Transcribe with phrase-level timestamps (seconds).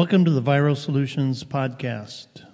[0.00, 2.44] Welcome to the Viral Solutions Podcast.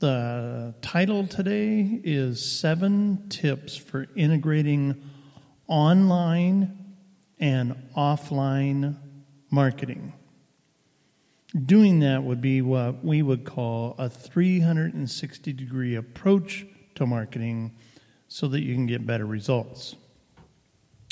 [0.00, 5.00] The title today is Seven Tips for Integrating
[5.68, 6.96] Online
[7.38, 8.96] and Offline
[9.48, 10.12] Marketing.
[11.64, 16.66] Doing that would be what we would call a 360 degree approach
[16.96, 17.76] to marketing
[18.26, 19.94] so that you can get better results.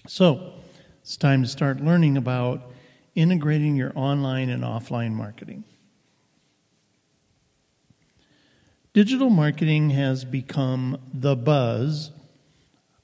[0.09, 0.55] So,
[1.01, 2.72] it's time to start learning about
[3.15, 5.65] integrating your online and offline marketing.
[8.93, 12.11] Digital marketing has become the buzz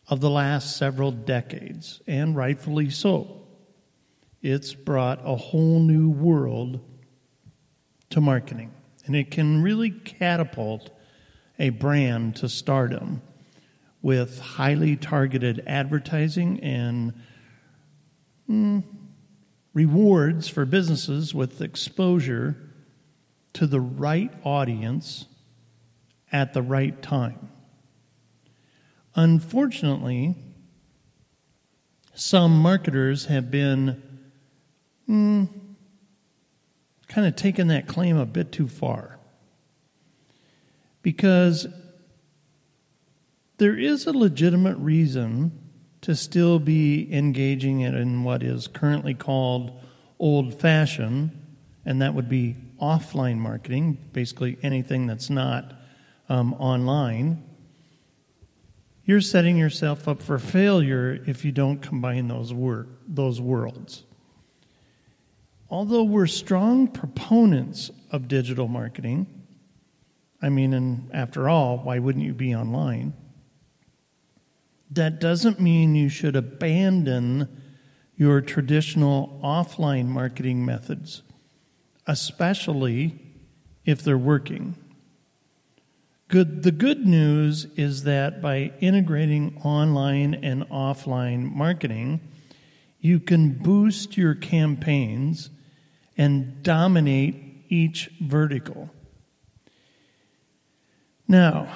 [0.09, 3.43] of the last several decades, and rightfully so.
[4.43, 6.81] It's brought a whole new world
[8.11, 8.73] to marketing,
[9.07, 10.91] and it can really catapult
[11.59, 13.21] a brand to stardom
[14.01, 17.13] with highly targeted advertising and
[18.49, 18.83] mm,
[19.79, 22.57] rewards for businesses with exposure
[23.53, 25.27] to the right audience
[26.33, 27.49] at the right time.
[29.15, 30.35] Unfortunately,
[32.13, 34.03] some marketers have been
[35.09, 35.49] mm,
[37.07, 39.21] kind of taken that claim a bit too far.
[41.03, 41.69] Because
[43.59, 45.68] there is a legitimate reason
[46.03, 49.81] to still be engaging in what is currently called
[50.19, 51.31] old fashioned,
[51.85, 55.73] and that would be offline marketing, basically anything that's not
[56.29, 57.43] um, online.
[59.05, 62.53] You're setting yourself up for failure if you don't combine those,
[63.07, 64.05] those worlds.
[65.71, 69.27] Although we're strong proponents of digital marketing,
[70.41, 73.13] I mean, and after all, why wouldn't you be online?
[74.91, 77.49] That doesn't mean you should abandon
[78.17, 81.23] your traditional offline marketing methods,
[82.07, 83.21] especially
[83.85, 84.75] if they're working.
[86.29, 92.21] Good, the good news is that by integrating online and offline marketing,
[93.01, 95.49] you can boost your campaigns
[96.19, 98.91] and dominate each vertical.
[101.27, 101.69] Now,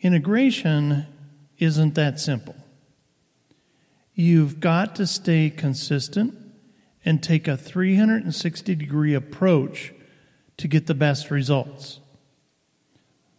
[0.00, 1.06] integration
[1.58, 2.56] isn't that simple.
[4.14, 6.34] You've got to stay consistent
[7.04, 9.92] and take a 360 degree approach
[10.56, 12.00] to get the best results.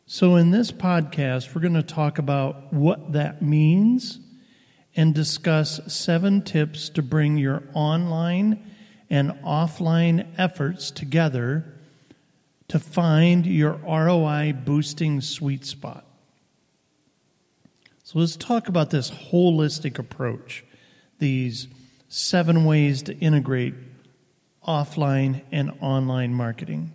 [0.05, 4.19] So, in this podcast, we're going to talk about what that means
[4.95, 8.73] and discuss seven tips to bring your online
[9.09, 11.73] and offline efforts together
[12.69, 16.06] to find your ROI boosting sweet spot.
[18.07, 20.63] So let's talk about this holistic approach,
[21.19, 21.67] these
[22.07, 23.73] seven ways to integrate
[24.65, 26.93] offline and online marketing.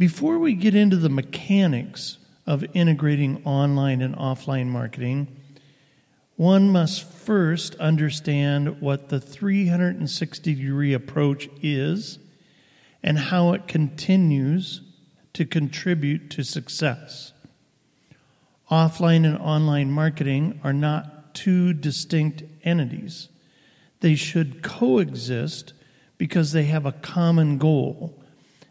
[0.00, 5.28] Before we get into the mechanics of integrating online and offline marketing,
[6.34, 12.18] one must first understand what the 360 degree approach is
[13.00, 14.80] and how it continues
[15.34, 17.33] to contribute to success.
[18.74, 23.28] Offline and online marketing are not two distinct entities.
[24.00, 25.72] They should coexist
[26.18, 28.20] because they have a common goal,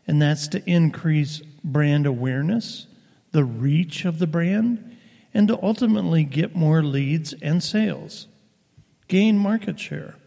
[0.05, 2.85] and that's to increase brand awareness,
[3.31, 4.97] the reach of the brand,
[5.33, 8.27] and to ultimately get more leads and sales,
[9.07, 10.17] gain market share.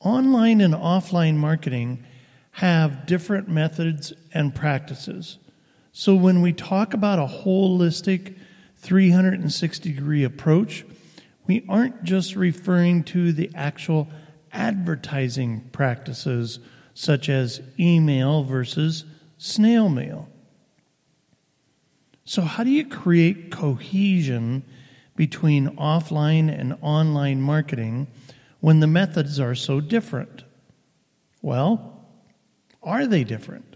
[0.00, 2.04] Online and offline marketing
[2.50, 5.38] have different methods and practices.
[5.96, 8.36] So when we talk about a holistic
[8.78, 10.84] 360 degree approach,
[11.46, 14.08] we aren't just referring to the actual
[14.52, 16.58] advertising practices
[16.94, 19.04] such as email versus
[19.38, 20.28] snail mail.
[22.24, 24.64] So, how do you create cohesion
[25.14, 28.08] between offline and online marketing
[28.58, 30.42] when the methods are so different?
[31.40, 32.04] Well,
[32.82, 33.73] are they different?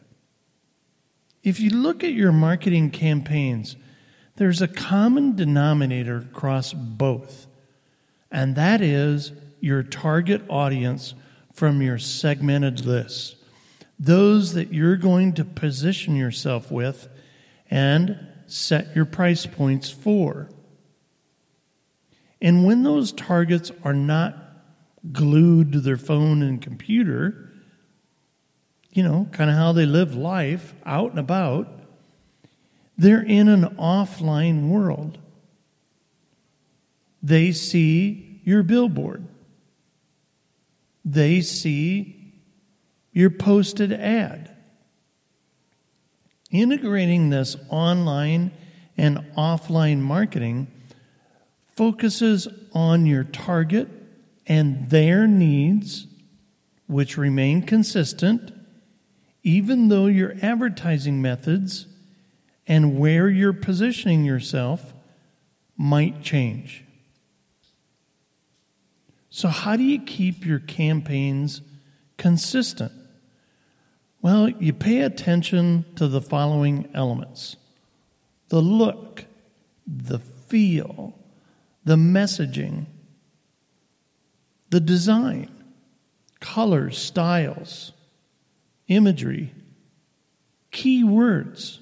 [1.48, 3.74] If you look at your marketing campaigns,
[4.36, 7.46] there's a common denominator across both,
[8.30, 11.14] and that is your target audience
[11.54, 13.36] from your segmented list.
[13.98, 17.08] Those that you're going to position yourself with
[17.70, 20.50] and set your price points for.
[22.42, 24.36] And when those targets are not
[25.12, 27.47] glued to their phone and computer,
[28.90, 31.68] you know, kind of how they live life out and about,
[32.96, 35.18] they're in an offline world.
[37.22, 39.26] They see your billboard.
[41.04, 42.34] they see
[43.12, 44.54] your posted ad.
[46.50, 48.50] Integrating this online
[48.96, 50.66] and offline marketing
[51.76, 53.88] focuses on your target
[54.46, 56.06] and their needs,
[56.86, 58.52] which remain consistent,
[59.42, 61.86] even though your advertising methods
[62.66, 64.92] and where you're positioning yourself
[65.76, 66.84] might change.
[69.30, 71.62] So, how do you keep your campaigns
[72.16, 72.92] consistent?
[74.20, 77.56] Well, you pay attention to the following elements
[78.48, 79.26] the look,
[79.86, 81.14] the feel,
[81.84, 82.86] the messaging,
[84.70, 85.50] the design,
[86.40, 87.92] colors, styles,
[88.88, 89.52] imagery,
[90.70, 91.80] key words,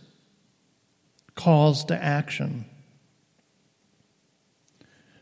[1.34, 2.64] calls to action.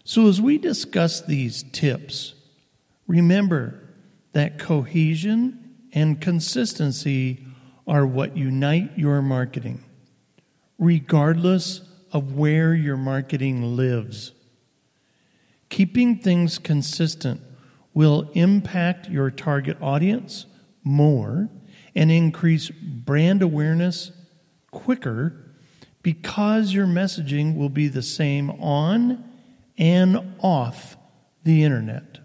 [0.04, 2.34] So, as we discuss these tips,
[3.06, 3.80] remember
[4.32, 7.44] that cohesion and consistency
[7.86, 9.84] are what unite your marketing,
[10.78, 11.82] regardless
[12.12, 14.32] of where your marketing lives.
[15.68, 17.40] Keeping things consistent
[17.92, 20.46] will impact your target audience
[20.82, 21.48] more
[21.94, 24.12] and increase brand awareness
[24.70, 25.44] quicker
[26.02, 29.24] because your messaging will be the same on
[29.78, 30.96] and off
[31.44, 32.18] the internet.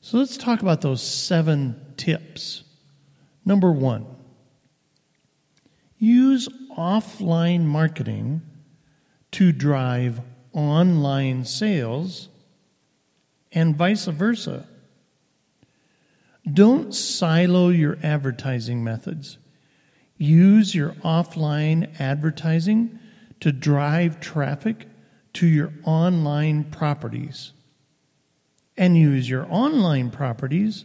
[0.00, 2.64] So let's talk about those seven tips.
[3.44, 4.06] Number one,
[5.98, 8.42] use offline marketing
[9.32, 10.20] to drive
[10.52, 12.28] online sales
[13.52, 14.66] and vice versa.
[16.52, 19.38] Don't silo your advertising methods.
[20.16, 22.98] Use your offline advertising
[23.40, 24.88] to drive traffic
[25.34, 27.52] to your online properties.
[28.76, 30.84] And use your online properties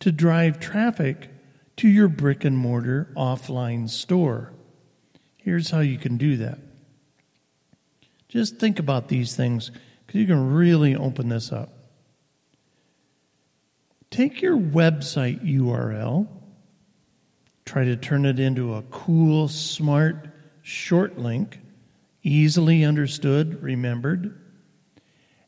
[0.00, 1.30] to drive traffic
[1.76, 4.52] to your brick and mortar offline store.
[5.36, 6.58] Here's how you can do that.
[8.28, 9.70] Just think about these things
[10.06, 11.73] because you can really open this up.
[14.14, 16.28] Take your website URL
[17.64, 20.28] Try to turn it into a cool, smart,
[20.62, 21.58] short link,
[22.22, 24.38] easily understood, remembered,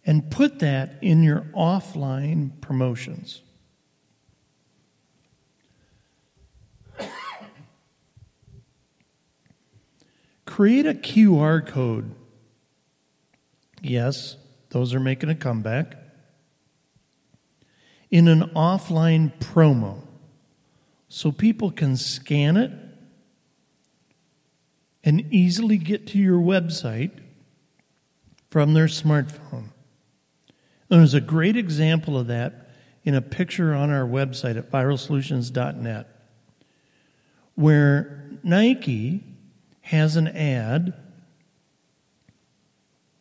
[0.04, 3.42] and put that in your offline promotions.
[10.46, 12.14] Create a QR code.
[13.82, 14.36] Yes,
[14.70, 16.06] those are making a comeback.
[18.16, 20.00] In an offline promo
[21.06, 22.70] so people can scan it
[25.04, 27.10] and easily get to your website
[28.48, 29.68] from their smartphone.
[30.88, 32.70] And there's a great example of that
[33.04, 36.08] in a picture on our website at viralsolutions.net
[37.54, 39.24] where Nike
[39.82, 40.94] has an ad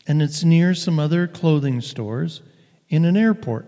[0.07, 2.41] and it's near some other clothing stores
[2.87, 3.67] in an airport.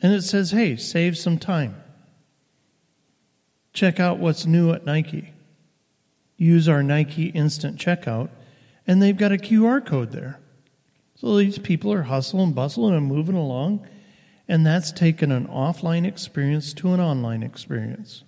[0.00, 1.82] And it says, hey, save some time.
[3.72, 5.32] Check out what's new at Nike.
[6.36, 8.28] Use our Nike Instant Checkout,
[8.86, 10.40] and they've got a QR code there.
[11.16, 13.86] So these people are hustling, bustling, and moving along,
[14.46, 18.22] and that's taken an offline experience to an online experience.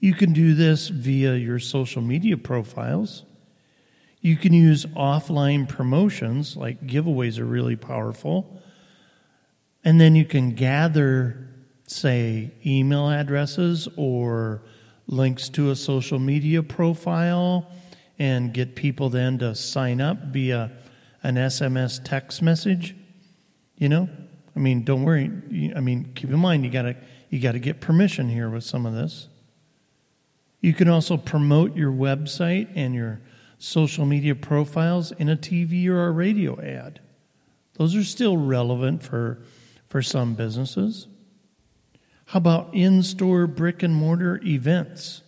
[0.00, 3.24] You can do this via your social media profiles.
[4.20, 8.60] You can use offline promotions, like giveaways are really powerful
[9.84, 11.48] and then you can gather,
[11.86, 14.62] say, email addresses or
[15.06, 17.70] links to a social media profile
[18.18, 20.70] and get people then to sign up via
[21.22, 22.94] an SMS text message.
[23.76, 24.08] You know?
[24.54, 25.30] I mean, don't worry.
[25.74, 26.96] I mean, keep in mind you got to
[27.30, 29.28] you got to get permission here with some of this.
[30.60, 33.20] You can also promote your website and your
[33.58, 37.00] social media profiles in a TV or a radio ad.
[37.74, 39.42] Those are still relevant for
[39.88, 41.06] for some businesses?
[42.26, 45.22] How about in store brick and mortar events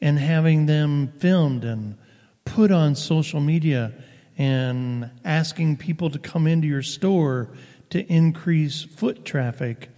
[0.00, 1.98] and having them filmed and
[2.44, 3.92] put on social media
[4.38, 7.50] and asking people to come into your store
[7.90, 9.90] to increase foot traffic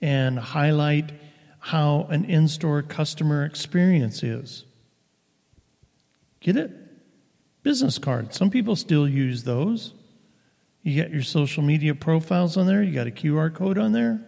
[0.00, 1.10] and highlight
[1.58, 4.64] how an in store customer experience is?
[6.40, 6.70] Get it?
[7.62, 8.36] Business cards.
[8.36, 9.94] Some people still use those.
[10.82, 14.24] You got your social media profiles on there, you got a QR code on there.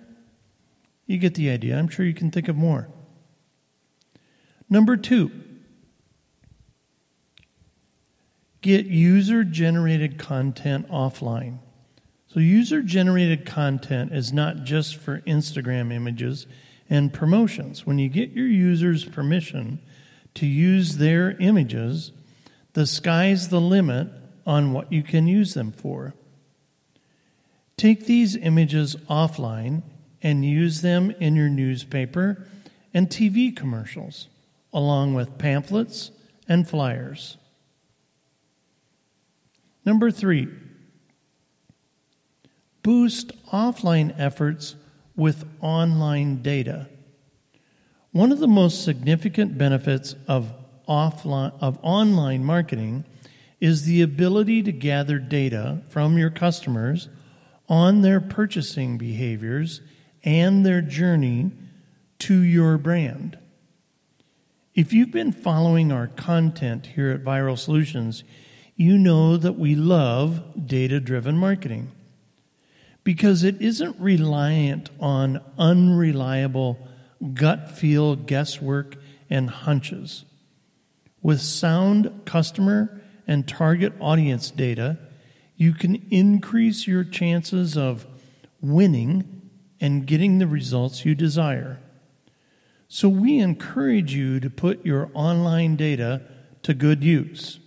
[1.06, 1.76] You get the idea.
[1.76, 2.88] I'm sure you can think of more.
[4.68, 5.32] Number two,
[8.60, 11.58] get user generated content offline.
[12.28, 16.46] So, user generated content is not just for Instagram images
[16.88, 17.84] and promotions.
[17.84, 19.80] When you get your users' permission
[20.34, 22.12] to use their images,
[22.74, 24.08] the sky's the limit
[24.46, 26.14] on what you can use them for.
[27.80, 29.82] Take these images offline
[30.22, 32.46] and use them in your newspaper
[32.92, 34.28] and TV commercials,
[34.70, 36.10] along with pamphlets
[36.46, 37.38] and flyers.
[39.86, 40.48] Number three,
[42.82, 44.76] boost offline efforts
[45.16, 46.86] with online data.
[48.12, 50.52] One of the most significant benefits of
[50.86, 53.06] offline of online marketing
[53.58, 57.08] is the ability to gather data from your customers
[57.70, 59.80] on their purchasing behaviors
[60.24, 61.52] and their journey
[62.18, 63.38] to your brand.
[64.74, 68.24] If you've been following our content here at Viral Solutions,
[68.74, 71.92] you know that we love data driven marketing
[73.04, 76.78] because it isn't reliant on unreliable
[77.34, 78.96] gut feel guesswork
[79.28, 80.24] and hunches.
[81.22, 84.98] With sound customer and target audience data,
[85.60, 88.06] you can increase your chances of
[88.62, 89.42] winning
[89.78, 91.78] and getting the results you desire.
[92.88, 96.22] So, we encourage you to put your online data
[96.62, 97.60] to good use.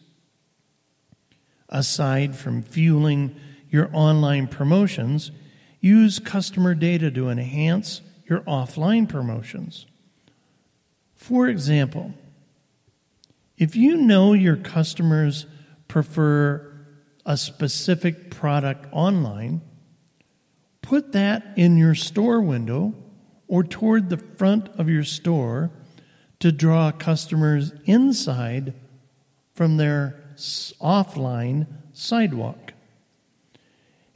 [1.70, 3.36] Aside from fueling
[3.70, 5.30] your online promotions,
[5.80, 9.86] use customer data to enhance your offline promotions.
[11.16, 12.16] For example,
[13.56, 15.46] if you know your customers
[15.88, 16.73] prefer
[17.26, 19.62] a specific product online,
[20.82, 22.94] put that in your store window
[23.48, 25.72] or toward the front of your store
[26.40, 28.74] to draw customers inside
[29.54, 32.74] from their offline sidewalk.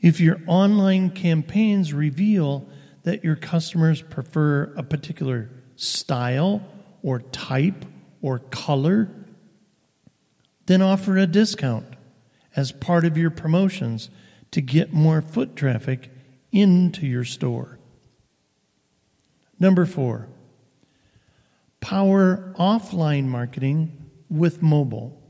[0.01, 2.67] If your online campaigns reveal
[3.03, 6.61] that your customers prefer a particular style
[7.01, 7.85] or type
[8.21, 9.09] or color,
[10.65, 11.85] then offer a discount
[12.57, 14.09] as part of your promotions
[14.51, 16.11] to get more foot traffic
[16.51, 17.79] into your store.
[19.59, 20.27] Number four,
[21.79, 25.21] power offline marketing with mobile.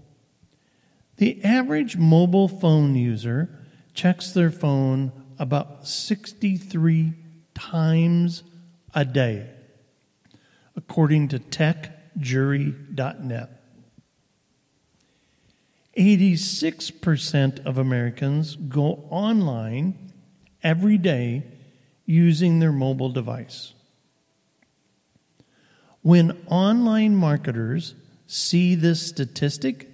[1.17, 3.49] The average mobile phone user
[3.93, 7.13] checks their phone about 63
[7.53, 8.43] times
[8.95, 9.49] a day,
[10.75, 13.56] according to techjury.net.
[15.97, 20.11] 86% of Americans go online
[20.61, 21.43] every day
[22.05, 23.73] using their mobile device.
[26.01, 27.95] When online marketers
[28.27, 29.89] see this statistic,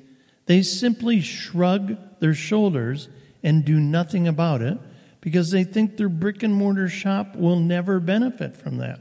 [0.46, 3.08] they simply shrug their shoulders
[3.42, 4.78] and do nothing about it
[5.22, 9.00] because they think their brick and mortar shop will never benefit from that.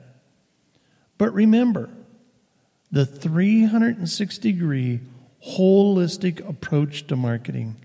[1.18, 1.90] But remember,
[2.92, 5.00] the 360 degree
[5.46, 7.76] holistic approach to marketing.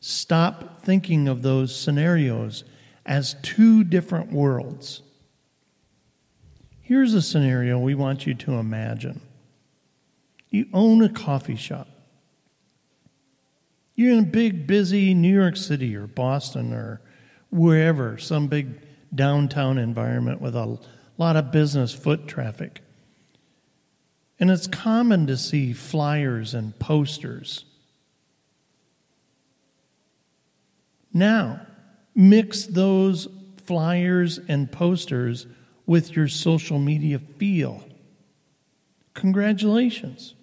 [0.00, 2.64] Stop thinking of those scenarios
[3.06, 5.02] as two different worlds.
[6.80, 9.20] Here's a scenario we want you to imagine
[10.50, 11.88] you own a coffee shop.
[13.94, 17.00] You're in a big, busy New York City or Boston or
[17.50, 18.80] wherever, some big
[19.14, 20.78] downtown environment with a
[21.16, 22.82] lot of business foot traffic.
[24.42, 27.64] And it's common to see flyers and posters.
[31.12, 31.64] Now,
[32.16, 33.28] mix those
[33.66, 35.46] flyers and posters
[35.86, 37.84] with your social media feel.
[39.14, 40.34] Congratulations.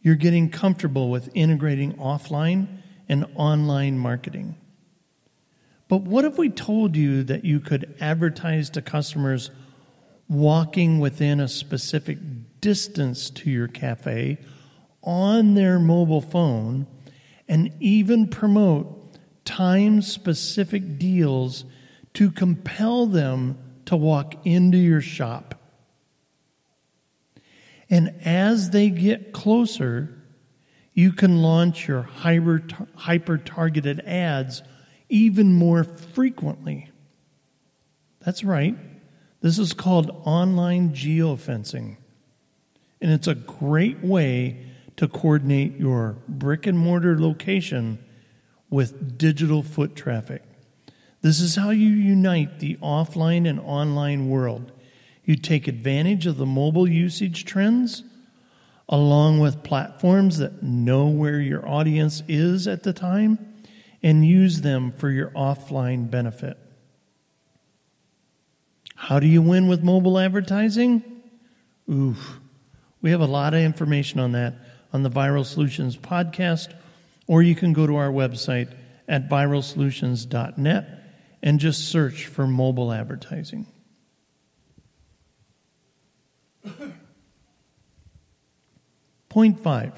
[0.00, 2.68] You're getting comfortable with integrating offline
[3.06, 4.56] and online marketing.
[5.88, 9.50] But what if we told you that you could advertise to customers
[10.26, 12.16] walking within a specific
[12.60, 14.38] distance to your cafe
[15.02, 16.86] on their mobile phone
[17.48, 21.64] and even promote time specific deals
[22.14, 25.54] to compel them to walk into your shop.
[27.88, 30.12] And as they get closer,
[30.92, 34.62] you can launch your hyper targeted ads
[35.08, 36.90] even more frequently.
[38.20, 38.76] That's right.
[39.40, 41.98] This is called online geofencing.
[43.00, 44.64] And it's a great way
[44.96, 47.98] to coordinate your brick and mortar location
[48.70, 50.42] with digital foot traffic.
[51.20, 54.72] This is how you unite the offline and online world.
[55.24, 58.04] You take advantage of the mobile usage trends
[58.88, 63.54] along with platforms that know where your audience is at the time
[64.02, 66.56] and use them for your offline benefit.
[68.94, 71.02] How do you win with mobile advertising?
[71.90, 72.40] Oof.
[73.06, 74.54] We have a lot of information on that
[74.92, 76.74] on the Viral Solutions podcast,
[77.28, 78.68] or you can go to our website
[79.06, 80.88] at viralsolutions.net
[81.40, 83.68] and just search for mobile advertising.
[89.28, 89.92] Point five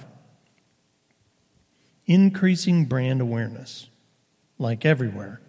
[2.04, 3.88] increasing brand awareness,
[4.58, 5.40] like everywhere.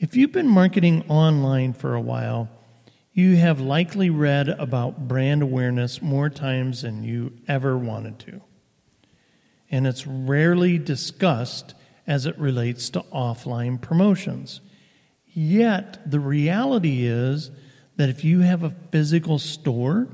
[0.00, 2.48] If you've been marketing online for a while,
[3.16, 8.42] you have likely read about brand awareness more times than you ever wanted to.
[9.70, 11.72] And it's rarely discussed
[12.06, 14.60] as it relates to offline promotions.
[15.32, 17.50] Yet, the reality is
[17.96, 20.08] that if you have a physical store,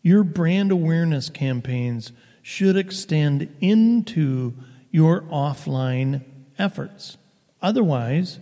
[0.00, 4.54] your brand awareness campaigns should extend into
[4.90, 6.24] your offline
[6.58, 7.18] efforts.
[7.60, 8.38] Otherwise,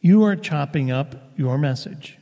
[0.00, 2.16] you are chopping up your message.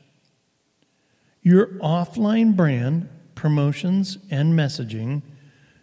[1.48, 5.22] Your offline brand, promotions, and messaging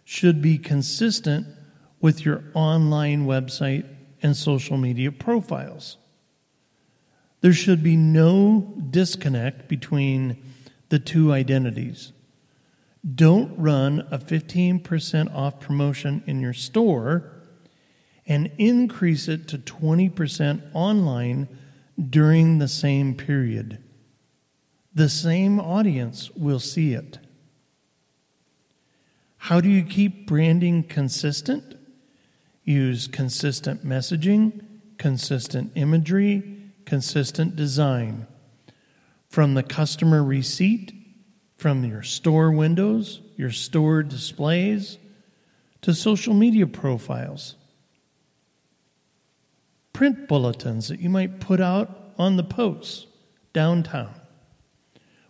[0.04, 1.44] should be consistent
[2.00, 3.84] with your online website
[4.22, 5.96] and social media profiles.
[7.40, 10.40] There should be no disconnect between
[10.88, 12.12] the two identities.
[13.16, 17.32] Don't run a 15% off promotion in your store
[18.24, 21.48] and increase it to 20% online
[21.98, 23.82] during the same period.
[24.96, 27.18] The same audience will see it.
[29.36, 31.76] How do you keep branding consistent?
[32.64, 34.64] Use consistent messaging,
[34.96, 38.26] consistent imagery, consistent design.
[39.28, 40.94] From the customer receipt,
[41.58, 44.96] from your store windows, your store displays,
[45.82, 47.54] to social media profiles
[49.92, 53.06] print bulletins that you might put out on the posts
[53.54, 54.12] downtown.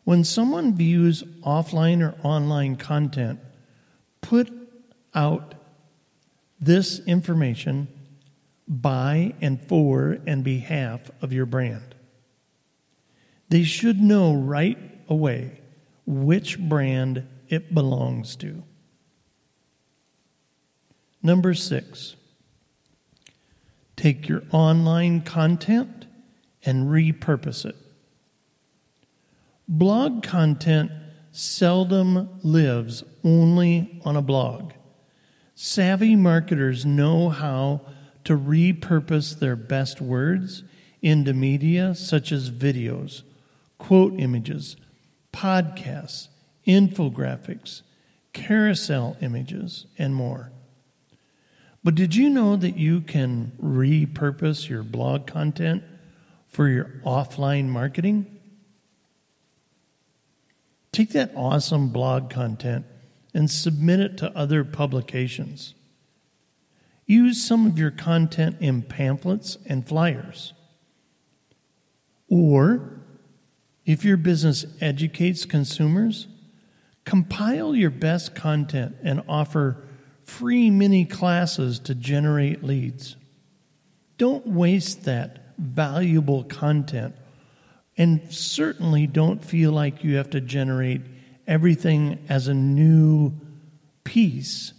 [0.06, 3.40] When someone views offline or online content,
[4.20, 4.48] put
[5.12, 5.56] out
[6.60, 7.88] this information
[8.68, 11.96] by and for and behalf of your brand.
[13.48, 15.60] They should know right away
[16.06, 18.62] which brand it belongs to.
[21.20, 22.14] Number six,
[23.96, 26.06] take your online content
[26.64, 27.74] and repurpose it.
[29.68, 30.92] Blog content
[31.32, 34.72] seldom lives only on a blog.
[35.56, 37.80] Savvy marketers know how
[38.24, 40.62] to repurpose their best words
[41.02, 43.22] into media such as videos,
[43.78, 44.76] quote images,
[45.32, 46.28] podcasts,
[46.66, 47.82] infographics,
[48.32, 50.52] carousel images, and more.
[51.82, 55.82] But did you know that you can repurpose your blog content
[56.46, 58.35] for your offline marketing?
[60.96, 62.86] Take that awesome blog content
[63.34, 65.74] and submit it to other publications.
[67.04, 70.54] Use some of your content in pamphlets and flyers.
[72.30, 72.98] Or,
[73.84, 76.28] if your business educates consumers,
[77.04, 79.84] compile your best content and offer
[80.24, 83.16] free mini classes to generate leads.
[84.16, 87.14] Don't waste that valuable content.
[87.98, 91.00] And certainly don't feel like you have to generate
[91.46, 93.32] everything as a new
[94.04, 94.72] piece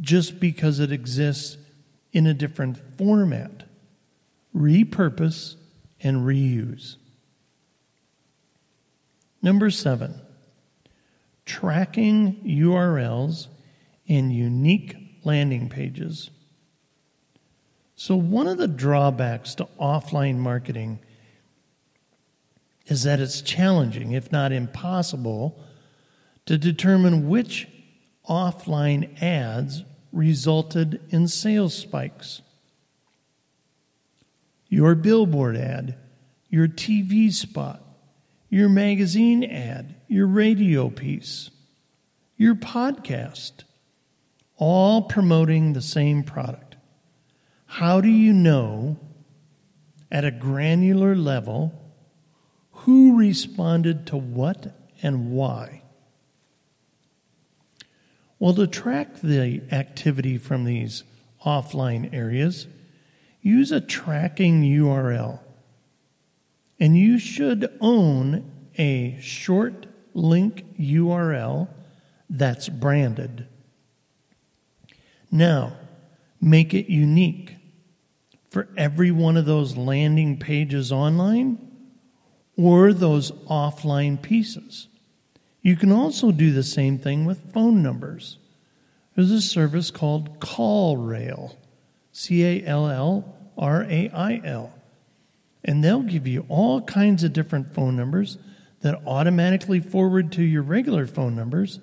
[0.00, 1.56] just because it exists
[2.12, 3.64] in a different format.
[4.54, 5.56] Repurpose
[6.00, 6.96] and reuse.
[9.42, 10.20] Number seven,
[11.46, 13.46] tracking URLs
[14.08, 16.30] and unique landing pages.
[17.96, 21.00] So, one of the drawbacks to offline marketing
[22.90, 25.62] is that it's challenging, if not impossible,
[26.44, 27.68] to determine which
[28.28, 32.42] offline ads resulted in sales spikes.
[34.68, 35.96] Your billboard ad,
[36.48, 37.80] your TV spot,
[38.48, 41.50] your magazine ad, your radio piece,
[42.36, 43.62] your podcast
[44.56, 46.76] all promoting the same product.
[47.66, 48.98] How do you know
[50.10, 51.72] at a granular level
[52.90, 55.80] who responded to what and why?
[58.40, 61.04] Well, to track the activity from these
[61.46, 62.66] offline areas,
[63.42, 65.38] use a tracking URL.
[66.80, 71.68] And you should own a short link URL
[72.28, 73.46] that's branded.
[75.30, 75.74] Now,
[76.40, 77.54] make it unique
[78.50, 81.69] for every one of those landing pages online
[82.56, 84.88] or those offline pieces.
[85.62, 88.38] You can also do the same thing with phone numbers.
[89.14, 91.56] There's a service called CallRail,
[92.12, 94.72] C A L L R A I L.
[95.62, 98.38] And they'll give you all kinds of different phone numbers
[98.80, 101.80] that automatically forward to your regular phone numbers,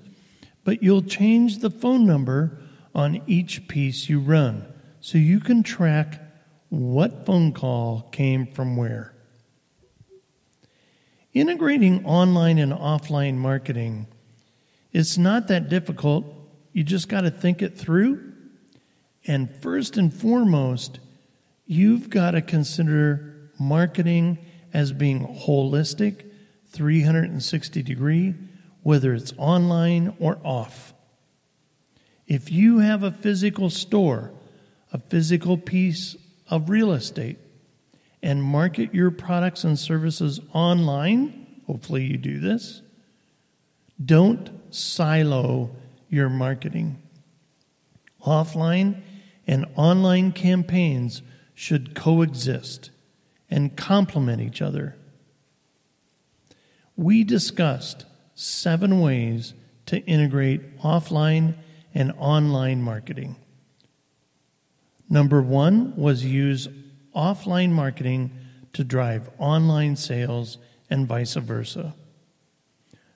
[0.64, 2.58] but you'll change the phone number
[2.96, 4.66] on each piece you run
[5.00, 6.20] so you can track
[6.70, 9.14] what phone call came from where.
[11.38, 14.08] Integrating online and offline marketing
[14.92, 16.26] it's not that difficult.
[16.74, 18.34] You just got to think it through.
[19.28, 21.00] And first and foremost,
[21.68, 24.40] you've got to consider marketing
[24.74, 26.26] as being holistic,
[26.72, 28.34] 360 degree,
[28.82, 30.96] whether it's online or off.
[32.26, 34.32] If you have a physical store,
[34.92, 36.16] a physical piece
[36.50, 37.38] of real estate,
[38.28, 42.82] and market your products and services online, hopefully you do this,
[44.04, 45.70] don't silo
[46.10, 47.02] your marketing.
[48.26, 49.02] Offline
[49.48, 51.22] and online campaigns
[51.56, 52.92] should coexist
[53.50, 54.98] and complement each other.
[56.98, 58.04] We discussed
[58.36, 59.54] seven ways
[59.86, 61.56] to integrate offline
[61.94, 63.38] and online marketing.
[65.10, 66.68] Number one was use
[67.18, 68.32] offline marketing
[68.74, 71.96] to drive online sales and vice versa.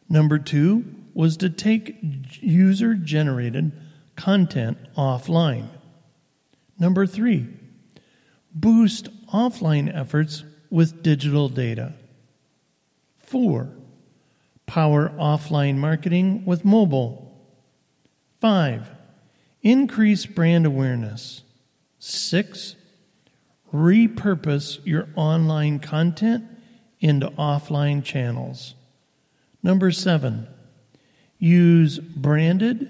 [0.10, 1.96] Number two was to take
[2.42, 3.72] user generated
[4.16, 5.68] content offline.
[6.80, 7.48] Number three,
[8.54, 11.94] boost offline efforts with digital data.
[13.20, 13.70] Four,
[14.66, 17.40] power offline marketing with mobile.
[18.40, 18.90] Five,
[19.62, 21.44] increase brand awareness.
[22.00, 22.76] Six,
[23.74, 26.46] repurpose your online content
[27.00, 28.76] into offline channels.
[29.64, 30.48] Number seven,
[31.38, 32.90] use branded,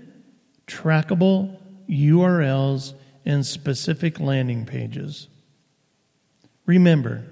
[0.67, 1.58] trackable
[1.89, 2.94] URLs
[3.26, 5.28] and specific landing pages.
[6.65, 7.26] Remember,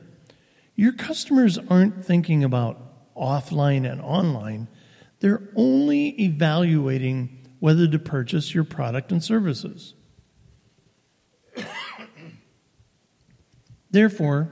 [0.75, 4.67] your customers aren't thinking about offline and online,
[5.19, 9.93] they're only evaluating whether to purchase your product and services.
[13.91, 14.49] Therefore,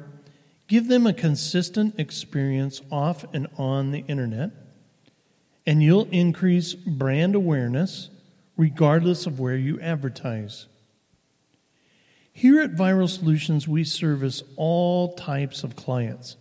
[0.68, 4.52] give them a consistent experience off and on the internet,
[5.66, 8.10] and you'll increase brand awareness
[8.58, 10.68] regardless of where you advertise.
[12.34, 16.38] Here at Viral Solutions, we service all types of clients,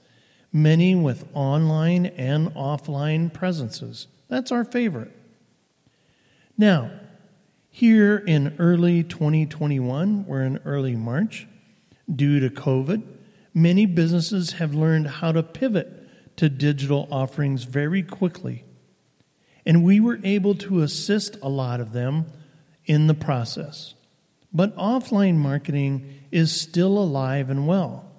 [0.52, 4.06] many with online and offline presences.
[4.28, 5.12] That's our favorite.
[6.58, 6.90] Now,
[7.70, 11.46] here in early 2021, we're in early March,
[12.12, 13.02] due to COVID,
[13.54, 18.64] many businesses have learned how to pivot to digital offerings very quickly.
[19.64, 22.26] And we were able to assist a lot of them
[22.84, 23.94] in the process.
[24.52, 28.10] But offline marketing is still alive and well.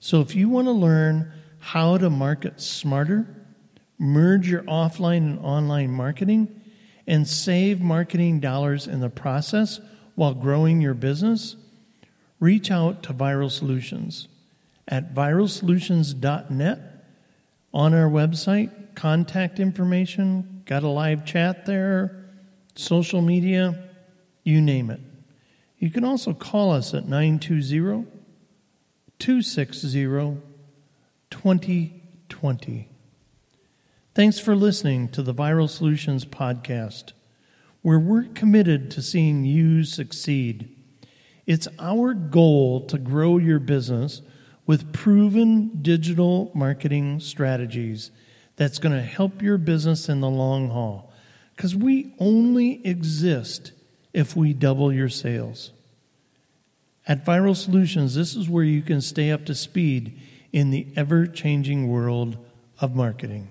[0.00, 3.26] So if you want to learn how to market smarter,
[3.98, 6.60] merge your offline and online marketing,
[7.06, 9.80] and save marketing dollars in the process
[10.14, 11.56] while growing your business,
[12.40, 14.26] reach out to Viral Solutions
[14.88, 16.80] at viralsolutions.net
[17.72, 22.24] on our website, contact information, got a live chat there,
[22.74, 23.90] social media,
[24.42, 25.00] you name it.
[25.78, 28.06] You can also call us at 920
[29.18, 30.40] 260
[31.30, 32.88] 2020.
[34.14, 37.12] Thanks for listening to the Viral Solutions podcast,
[37.82, 40.76] where we're committed to seeing you succeed.
[41.50, 44.22] It's our goal to grow your business
[44.66, 48.12] with proven digital marketing strategies
[48.54, 51.12] that's going to help your business in the long haul.
[51.56, 53.72] Because we only exist
[54.14, 55.72] if we double your sales.
[57.08, 60.20] At Viral Solutions, this is where you can stay up to speed
[60.52, 62.38] in the ever changing world
[62.80, 63.50] of marketing.